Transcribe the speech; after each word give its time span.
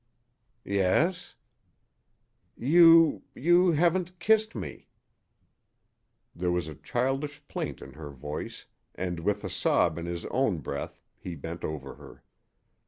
"Yes" 0.65 1.35
"You 2.57 3.21
you 3.35 3.73
haven't 3.73 4.17
kissed 4.17 4.55
me" 4.55 4.87
There 6.35 6.49
was 6.49 6.67
a 6.67 6.73
childish 6.73 7.47
plaint 7.47 7.83
in 7.83 7.93
her 7.93 8.09
voice, 8.09 8.65
and 8.95 9.19
with 9.19 9.43
a 9.43 9.49
sob 9.51 9.99
in 9.99 10.07
his 10.07 10.25
own 10.31 10.57
breath 10.57 11.03
he 11.19 11.35
bent 11.35 11.63
over 11.63 11.93
her. 11.97 12.23